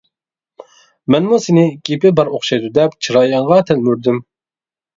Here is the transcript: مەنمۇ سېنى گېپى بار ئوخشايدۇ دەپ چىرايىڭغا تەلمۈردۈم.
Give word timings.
مەنمۇ 1.15 1.39
سېنى 1.43 1.65
گېپى 1.91 2.13
بار 2.21 2.33
ئوخشايدۇ 2.33 2.73
دەپ 2.81 2.99
چىرايىڭغا 3.09 3.61
تەلمۈردۈم. 3.71 4.21